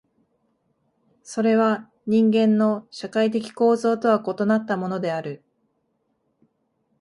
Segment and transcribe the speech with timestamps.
[1.21, 5.43] それは人間の社会的構造とは異なったものである。